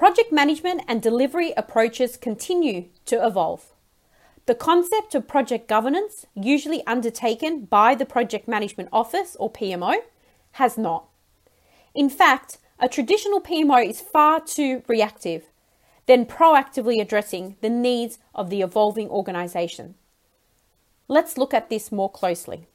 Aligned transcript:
Project 0.00 0.32
management 0.32 0.80
and 0.88 1.02
delivery 1.02 1.52
approaches 1.58 2.16
continue 2.16 2.86
to 3.04 3.22
evolve. 3.22 3.74
The 4.46 4.54
concept 4.54 5.14
of 5.14 5.28
project 5.28 5.68
governance, 5.68 6.24
usually 6.34 6.82
undertaken 6.86 7.66
by 7.66 7.94
the 7.94 8.06
Project 8.06 8.48
Management 8.48 8.88
Office 8.94 9.36
or 9.38 9.52
PMO, 9.52 9.96
has 10.52 10.78
not. 10.78 11.04
In 11.94 12.08
fact, 12.08 12.56
a 12.78 12.88
traditional 12.88 13.42
PMO 13.42 13.86
is 13.86 14.00
far 14.00 14.40
too 14.40 14.82
reactive 14.88 15.50
than 16.06 16.24
proactively 16.24 16.98
addressing 16.98 17.56
the 17.60 17.68
needs 17.68 18.18
of 18.34 18.48
the 18.48 18.62
evolving 18.62 19.10
organisation. 19.10 19.96
Let's 21.08 21.36
look 21.36 21.52
at 21.52 21.68
this 21.68 21.92
more 21.92 22.10
closely. 22.10 22.68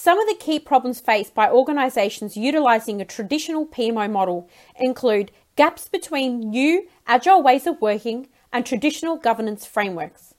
Some 0.00 0.20
of 0.20 0.28
the 0.28 0.36
key 0.36 0.60
problems 0.60 1.00
faced 1.00 1.34
by 1.34 1.50
organisations 1.50 2.36
utilising 2.36 3.00
a 3.00 3.04
traditional 3.04 3.66
PMO 3.66 4.08
model 4.08 4.48
include 4.78 5.32
gaps 5.56 5.88
between 5.88 6.38
new 6.38 6.86
agile 7.08 7.42
ways 7.42 7.66
of 7.66 7.80
working 7.80 8.28
and 8.52 8.64
traditional 8.64 9.16
governance 9.16 9.66
frameworks, 9.66 10.34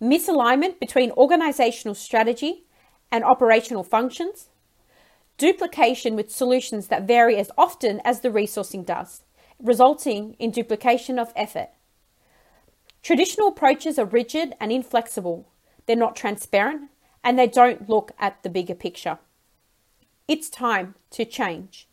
misalignment 0.00 0.78
between 0.78 1.10
organisational 1.10 1.96
strategy 1.96 2.62
and 3.10 3.24
operational 3.24 3.82
functions, 3.82 4.50
duplication 5.36 6.14
with 6.14 6.30
solutions 6.30 6.86
that 6.86 7.02
vary 7.02 7.38
as 7.38 7.50
often 7.58 8.00
as 8.04 8.20
the 8.20 8.30
resourcing 8.30 8.86
does, 8.86 9.24
resulting 9.58 10.36
in 10.38 10.52
duplication 10.52 11.18
of 11.18 11.32
effort. 11.34 11.70
Traditional 13.02 13.48
approaches 13.48 13.98
are 13.98 14.06
rigid 14.06 14.54
and 14.60 14.70
inflexible. 14.70 15.48
They're 15.86 15.96
not 15.96 16.14
transparent 16.14 16.82
and 17.24 17.38
they 17.38 17.46
don't 17.46 17.88
look 17.88 18.12
at 18.18 18.42
the 18.42 18.50
bigger 18.50 18.74
picture. 18.74 19.18
It's 20.28 20.48
time 20.48 20.94
to 21.10 21.24
change. 21.24 21.88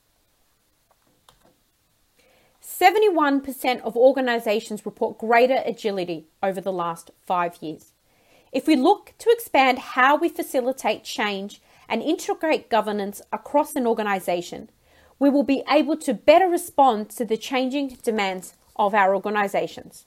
71% 2.62 3.82
of 3.82 3.98
organisations 3.98 4.86
report 4.86 5.18
greater 5.18 5.62
agility 5.66 6.28
over 6.42 6.62
the 6.62 6.72
last 6.72 7.12
five 7.26 7.58
years. 7.62 7.94
If 8.52 8.68
we 8.68 8.76
look 8.76 9.14
to 9.20 9.30
expand 9.30 9.80
how 9.80 10.16
we 10.16 10.30
facilitate 10.30 11.04
change 11.04 11.62
and 11.88 12.02
integrate 12.02 12.70
governance 12.70 13.22
across 13.34 13.76
an 13.76 13.86
organisation, 13.86 14.70
we 15.20 15.30
will 15.30 15.44
be 15.44 15.64
able 15.70 15.98
to 15.98 16.14
better 16.14 16.48
respond 16.48 17.10
to 17.10 17.26
the 17.26 17.38
changing 17.38 17.98
demands 18.02 18.54
of 18.76 18.94
our 18.94 19.14
organisations. 19.14 20.06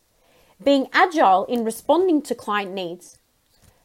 Being 0.62 0.86
agile 0.92 1.44
in 1.44 1.64
responding 1.64 2.22
to 2.22 2.34
client 2.34 2.72
needs. 2.72 3.18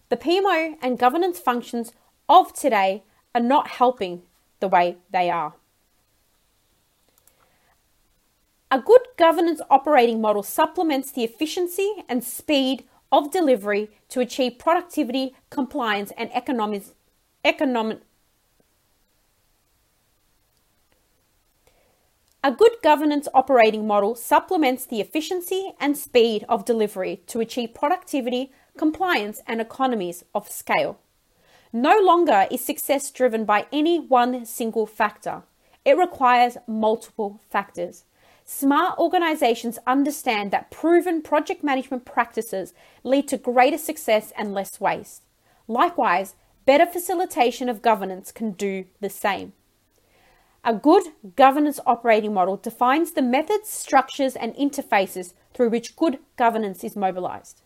The 0.09 0.17
PMO 0.17 0.75
and 0.81 0.97
governance 0.97 1.39
functions 1.39 1.91
of 2.29 2.53
today 2.53 3.03
are 3.35 3.41
not 3.41 3.67
helping 3.67 4.23
the 4.59 4.67
way 4.67 4.97
they 5.11 5.29
are. 5.29 5.53
A 8.71 8.79
good 8.79 9.01
governance 9.17 9.61
operating 9.69 10.19
model 10.19 10.43
supplements 10.43 11.11
the 11.11 11.23
efficiency 11.23 12.03
and 12.09 12.23
speed 12.23 12.85
of 13.11 13.31
delivery 13.31 13.89
to 14.09 14.19
achieve 14.19 14.59
productivity, 14.59 15.35
compliance, 15.49 16.11
and 16.17 16.29
economic, 16.33 16.83
economic 17.45 18.01
A 22.43 22.51
good 22.51 22.77
governance 22.81 23.27
operating 23.33 23.87
model 23.87 24.15
supplements 24.15 24.85
the 24.85 25.01
efficiency 25.01 25.73
and 25.81 25.97
speed 25.97 26.45
of 26.47 26.63
delivery 26.63 27.21
to 27.27 27.41
achieve 27.41 27.73
productivity, 27.73 28.53
compliance, 28.77 29.41
and 29.47 29.59
economies 29.59 30.23
of 30.33 30.49
scale. 30.49 30.99
No 31.73 31.97
longer 31.99 32.47
is 32.49 32.63
success 32.63 33.11
driven 33.11 33.43
by 33.43 33.65
any 33.71 33.99
one 33.99 34.45
single 34.45 34.85
factor. 34.85 35.43
It 35.83 35.97
requires 35.97 36.57
multiple 36.67 37.41
factors. 37.49 38.05
Smart 38.45 38.97
organizations 38.97 39.77
understand 39.85 40.51
that 40.51 40.71
proven 40.71 41.21
project 41.21 41.63
management 41.63 42.05
practices 42.05 42.73
lead 43.03 43.27
to 43.27 43.37
greater 43.37 43.77
success 43.77 44.31
and 44.37 44.53
less 44.53 44.79
waste. 44.79 45.23
Likewise, 45.67 46.35
better 46.65 46.85
facilitation 46.85 47.67
of 47.67 47.81
governance 47.81 48.31
can 48.31 48.51
do 48.51 48.85
the 49.01 49.09
same. 49.09 49.51
A 50.63 50.73
good 50.73 51.03
governance 51.35 51.79
operating 51.85 52.33
model 52.33 52.57
defines 52.57 53.11
the 53.11 53.21
methods, 53.21 53.69
structures, 53.69 54.35
and 54.35 54.53
interfaces 54.55 55.33
through 55.53 55.69
which 55.69 55.95
good 55.95 56.19
governance 56.37 56.83
is 56.83 56.95
mobilized. 56.95 57.61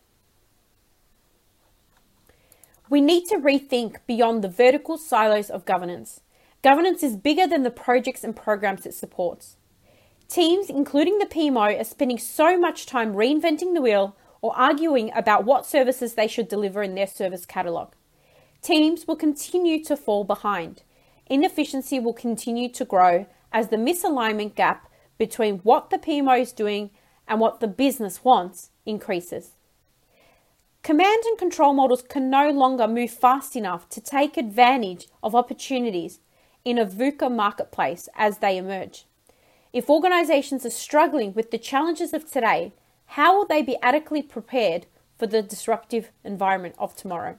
We 2.91 2.99
need 2.99 3.29
to 3.29 3.37
rethink 3.37 3.99
beyond 4.05 4.43
the 4.43 4.49
vertical 4.49 4.97
silos 4.97 5.49
of 5.49 5.63
governance. 5.63 6.19
Governance 6.61 7.03
is 7.03 7.15
bigger 7.15 7.47
than 7.47 7.63
the 7.63 7.71
projects 7.71 8.21
and 8.21 8.35
programs 8.35 8.85
it 8.85 8.93
supports. 8.93 9.55
Teams, 10.27 10.69
including 10.69 11.17
the 11.17 11.25
PMO, 11.25 11.79
are 11.79 11.85
spending 11.85 12.17
so 12.17 12.59
much 12.59 12.85
time 12.85 13.13
reinventing 13.13 13.73
the 13.73 13.81
wheel 13.81 14.17
or 14.41 14.53
arguing 14.57 15.09
about 15.15 15.45
what 15.45 15.65
services 15.65 16.15
they 16.15 16.27
should 16.27 16.49
deliver 16.49 16.83
in 16.83 16.95
their 16.95 17.07
service 17.07 17.45
catalogue. 17.45 17.95
Teams 18.61 19.07
will 19.07 19.15
continue 19.15 19.81
to 19.85 19.95
fall 19.95 20.25
behind. 20.25 20.83
Inefficiency 21.27 21.97
will 21.97 22.11
continue 22.11 22.67
to 22.73 22.83
grow 22.83 23.25
as 23.53 23.69
the 23.69 23.77
misalignment 23.77 24.53
gap 24.53 24.91
between 25.17 25.59
what 25.59 25.91
the 25.91 25.97
PMO 25.97 26.41
is 26.41 26.51
doing 26.51 26.89
and 27.25 27.39
what 27.39 27.61
the 27.61 27.69
business 27.69 28.25
wants 28.25 28.71
increases. 28.85 29.51
Command 30.83 31.23
and 31.25 31.37
control 31.37 31.73
models 31.73 32.01
can 32.01 32.31
no 32.31 32.49
longer 32.49 32.87
move 32.87 33.11
fast 33.11 33.55
enough 33.55 33.87
to 33.89 34.01
take 34.01 34.35
advantage 34.35 35.07
of 35.21 35.35
opportunities 35.35 36.19
in 36.65 36.79
a 36.79 36.85
VUCA 36.87 37.31
marketplace 37.31 38.09
as 38.15 38.39
they 38.39 38.57
emerge. 38.57 39.05
If 39.71 39.91
organizations 39.91 40.65
are 40.65 40.71
struggling 40.71 41.33
with 41.33 41.51
the 41.51 41.59
challenges 41.59 42.13
of 42.13 42.29
today, 42.29 42.73
how 43.05 43.37
will 43.37 43.45
they 43.45 43.61
be 43.61 43.77
adequately 43.83 44.23
prepared 44.23 44.87
for 45.19 45.27
the 45.27 45.43
disruptive 45.43 46.09
environment 46.23 46.73
of 46.79 46.95
tomorrow? 46.95 47.37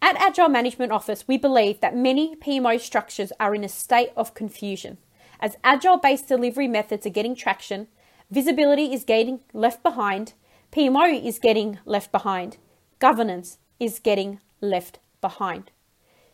At 0.00 0.16
Agile 0.16 0.48
Management 0.48 0.90
Office, 0.90 1.28
we 1.28 1.36
believe 1.36 1.80
that 1.80 1.94
many 1.94 2.34
PMO 2.36 2.80
structures 2.80 3.32
are 3.38 3.54
in 3.54 3.62
a 3.62 3.68
state 3.68 4.10
of 4.16 4.32
confusion. 4.32 4.96
As 5.38 5.58
agile 5.62 5.98
based 5.98 6.28
delivery 6.28 6.66
methods 6.66 7.04
are 7.04 7.10
getting 7.10 7.34
traction, 7.34 7.88
visibility 8.30 8.94
is 8.94 9.04
getting 9.04 9.40
left 9.52 9.82
behind, 9.82 10.32
PMO 10.70 11.24
is 11.24 11.38
getting 11.38 11.78
left 11.86 12.12
behind, 12.12 12.58
governance 12.98 13.56
is 13.80 13.98
getting 13.98 14.38
left 14.60 14.98
behind. 15.22 15.70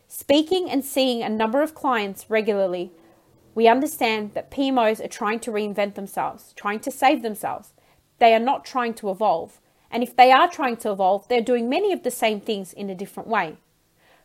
Speaking 0.09 0.69
and 0.69 0.83
seeing 0.83 1.23
a 1.23 1.29
number 1.29 1.61
of 1.61 1.73
clients 1.73 2.29
regularly, 2.29 2.91
we 3.55 3.69
understand 3.69 4.33
that 4.33 4.51
PMOs 4.51 5.03
are 5.03 5.07
trying 5.07 5.39
to 5.39 5.51
reinvent 5.51 5.95
themselves, 5.95 6.51
trying 6.57 6.81
to 6.81 6.91
save 6.91 7.21
themselves. 7.21 7.71
They 8.19 8.33
are 8.33 8.39
not 8.39 8.65
trying 8.65 8.93
to 8.95 9.09
evolve. 9.09 9.61
And 9.89 10.03
if 10.03 10.17
they 10.17 10.33
are 10.33 10.49
trying 10.49 10.77
to 10.77 10.91
evolve, 10.91 11.29
they're 11.29 11.39
doing 11.39 11.69
many 11.69 11.93
of 11.93 12.03
the 12.03 12.11
same 12.11 12.41
things 12.41 12.73
in 12.73 12.89
a 12.89 12.95
different 12.95 13.29
way. 13.29 13.55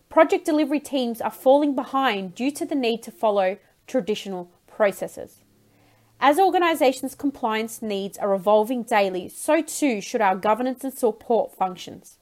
Project 0.08 0.44
delivery 0.44 0.80
teams 0.80 1.20
are 1.20 1.30
falling 1.30 1.76
behind 1.76 2.34
due 2.34 2.50
to 2.50 2.66
the 2.66 2.74
need 2.74 3.04
to 3.04 3.12
follow 3.12 3.58
traditional 3.86 4.50
processes. 4.66 5.39
As 6.22 6.38
organizations' 6.38 7.14
compliance 7.14 7.80
needs 7.80 8.18
are 8.18 8.34
evolving 8.34 8.82
daily, 8.82 9.26
so 9.30 9.62
too 9.62 10.02
should 10.02 10.20
our 10.20 10.36
governance 10.36 10.84
and 10.84 10.92
support 10.92 11.56
functions. 11.56 12.18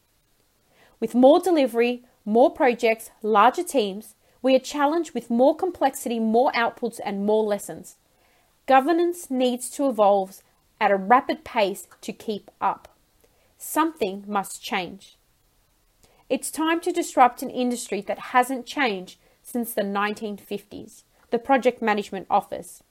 With 1.00 1.16
more 1.16 1.40
delivery, 1.40 2.04
more 2.24 2.48
projects, 2.48 3.10
larger 3.22 3.64
teams, 3.64 4.14
we 4.40 4.54
are 4.54 4.60
challenged 4.60 5.14
with 5.14 5.30
more 5.30 5.56
complexity, 5.56 6.20
more 6.20 6.52
outputs, 6.52 7.00
and 7.04 7.26
more 7.26 7.42
lessons. 7.42 7.96
Governance 8.66 9.32
needs 9.32 9.68
to 9.70 9.88
evolve 9.88 10.42
at 10.80 10.92
a 10.92 10.96
rapid 10.96 11.42
pace 11.42 11.88
to 12.02 12.12
keep 12.12 12.52
up. 12.60 12.94
Something 13.56 14.22
must 14.28 14.62
change. 14.62 15.16
It's 16.28 16.52
time 16.52 16.80
to 16.82 16.92
disrupt 16.92 17.42
an 17.42 17.50
industry 17.50 18.00
that 18.02 18.30
hasn't 18.30 18.64
changed 18.64 19.18
since 19.42 19.74
the 19.74 19.82
1950s 19.82 21.02
the 21.30 21.38
Project 21.38 21.82
Management 21.82 22.26
Office. 22.30 22.82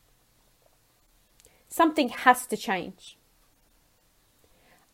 Something 1.78 2.10
has 2.10 2.48
to 2.48 2.58
change. 2.58 3.20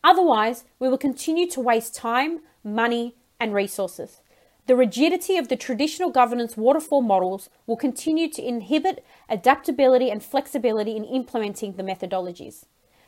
Otherwise, 0.04 0.64
we 0.78 0.86
will 0.86 0.98
continue 0.98 1.48
to 1.48 1.58
waste 1.58 1.94
time, 1.94 2.40
money, 2.62 3.14
and 3.40 3.54
resources. 3.54 4.20
The 4.66 4.76
rigidity 4.76 5.38
of 5.38 5.48
the 5.48 5.56
traditional 5.56 6.10
governance 6.10 6.58
waterfall 6.58 7.00
models 7.00 7.48
will 7.66 7.78
continue 7.78 8.28
to 8.32 8.46
inhibit 8.46 9.02
adaptability 9.30 10.10
and 10.10 10.22
flexibility 10.22 10.94
in 10.94 11.04
implementing 11.04 11.76
the 11.76 11.82
methodologies. 11.82 12.66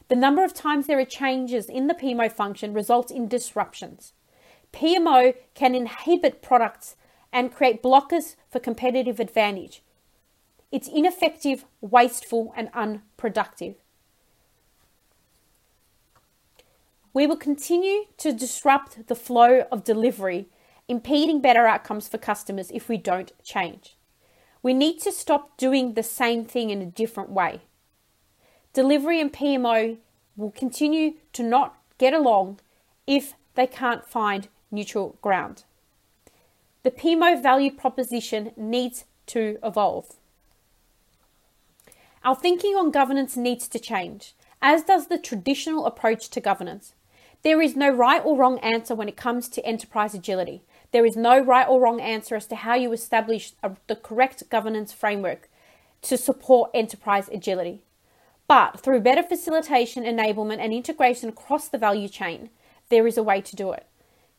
The 0.08 0.16
number 0.16 0.42
of 0.42 0.54
times 0.54 0.86
there 0.86 0.98
are 0.98 1.04
changes 1.04 1.68
in 1.68 1.86
the 1.86 1.94
PMO 1.94 2.32
function 2.32 2.72
results 2.72 3.12
in 3.12 3.28
disruptions. 3.28 4.14
PMO 4.72 5.34
can 5.52 5.74
inhibit 5.74 6.40
products 6.40 6.96
and 7.30 7.54
create 7.54 7.82
blockers 7.82 8.36
for 8.48 8.58
competitive 8.58 9.20
advantage. 9.20 9.82
It's 10.72 10.88
ineffective, 10.88 11.64
wasteful, 11.80 12.52
and 12.56 12.70
unproductive. 12.74 13.76
We 17.12 17.26
will 17.26 17.36
continue 17.36 18.06
to 18.18 18.32
disrupt 18.32 19.06
the 19.06 19.14
flow 19.14 19.64
of 19.72 19.84
delivery 19.84 20.48
impeding 20.88 21.40
better 21.40 21.66
outcomes 21.66 22.08
for 22.08 22.18
customers 22.18 22.70
if 22.72 22.88
we 22.88 22.96
don't 22.96 23.32
change. 23.42 23.96
We 24.62 24.74
need 24.74 25.00
to 25.00 25.12
stop 25.12 25.56
doing 25.56 25.94
the 25.94 26.02
same 26.02 26.44
thing 26.44 26.70
in 26.70 26.82
a 26.82 26.86
different 26.86 27.30
way. 27.30 27.62
Delivery 28.72 29.20
and 29.20 29.32
PMO 29.32 29.96
will 30.36 30.50
continue 30.50 31.14
to 31.32 31.42
not 31.42 31.76
get 31.98 32.12
along 32.12 32.60
if 33.06 33.34
they 33.54 33.66
can't 33.66 34.04
find 34.04 34.48
neutral 34.70 35.16
ground. 35.22 35.64
The 36.82 36.90
PMO 36.90 37.42
value 37.42 37.70
proposition 37.70 38.52
needs 38.56 39.06
to 39.26 39.58
evolve. 39.62 40.16
Our 42.26 42.34
thinking 42.34 42.74
on 42.74 42.90
governance 42.90 43.36
needs 43.36 43.68
to 43.68 43.78
change, 43.78 44.34
as 44.60 44.82
does 44.82 45.06
the 45.06 45.16
traditional 45.16 45.86
approach 45.86 46.28
to 46.30 46.40
governance. 46.40 46.92
There 47.44 47.62
is 47.62 47.76
no 47.76 47.88
right 47.88 48.20
or 48.24 48.36
wrong 48.36 48.58
answer 48.58 48.96
when 48.96 49.08
it 49.08 49.16
comes 49.16 49.48
to 49.50 49.64
enterprise 49.64 50.12
agility. 50.12 50.64
There 50.90 51.06
is 51.06 51.14
no 51.16 51.38
right 51.38 51.68
or 51.68 51.80
wrong 51.80 52.00
answer 52.00 52.34
as 52.34 52.46
to 52.46 52.56
how 52.56 52.74
you 52.74 52.92
establish 52.92 53.52
a, 53.62 53.76
the 53.86 53.94
correct 53.94 54.50
governance 54.50 54.92
framework 54.92 55.48
to 56.02 56.16
support 56.16 56.72
enterprise 56.74 57.28
agility. 57.28 57.84
But 58.48 58.80
through 58.80 59.02
better 59.02 59.22
facilitation, 59.22 60.02
enablement, 60.02 60.58
and 60.58 60.72
integration 60.72 61.28
across 61.28 61.68
the 61.68 61.78
value 61.78 62.08
chain, 62.08 62.50
there 62.88 63.06
is 63.06 63.16
a 63.16 63.22
way 63.22 63.40
to 63.40 63.54
do 63.54 63.70
it. 63.70 63.86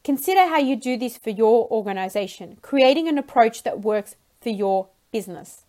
Consider 0.04 0.42
how 0.42 0.60
you 0.60 0.76
do 0.76 0.98
this 0.98 1.16
for 1.16 1.30
your 1.30 1.72
organization, 1.72 2.58
creating 2.62 3.08
an 3.08 3.18
approach 3.18 3.64
that 3.64 3.80
works 3.80 4.18
for 4.42 4.50
your 4.50 4.90
business. 5.14 5.64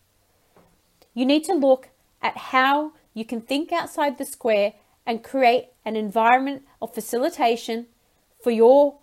You 1.14 1.24
need 1.24 1.44
to 1.44 1.54
look 1.54 1.90
at 2.22 2.36
how 2.36 2.92
you 3.14 3.24
can 3.24 3.40
think 3.40 3.72
outside 3.72 4.18
the 4.18 4.24
square 4.24 4.74
and 5.06 5.24
create 5.24 5.68
an 5.84 5.96
environment 5.96 6.62
of 6.82 6.94
facilitation 6.94 7.86
for 8.42 8.50
your 8.50 8.98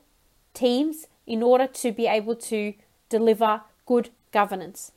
teams 0.54 1.08
in 1.26 1.42
order 1.42 1.68
to 1.68 1.92
be 1.92 2.08
able 2.08 2.36
to 2.36 2.74
deliver 3.10 3.62
good 3.86 4.10
governance. 4.32 4.92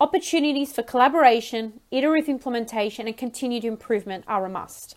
Opportunities 0.00 0.72
for 0.72 0.82
collaboration, 0.82 1.80
iterative 1.90 2.28
implementation, 2.28 3.06
and 3.06 3.16
continued 3.16 3.64
improvement 3.64 4.24
are 4.26 4.44
a 4.44 4.50
must. 4.50 4.96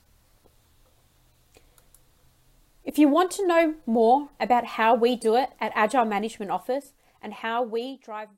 If 2.83 2.97
you 2.97 3.07
want 3.07 3.31
to 3.31 3.45
know 3.45 3.75
more 3.85 4.30
about 4.39 4.65
how 4.65 4.95
we 4.95 5.15
do 5.15 5.35
it 5.35 5.50
at 5.59 5.71
Agile 5.75 6.06
Management 6.06 6.51
Office 6.51 6.94
and 7.21 7.33
how 7.33 7.62
we 7.62 7.97
drive 7.97 8.30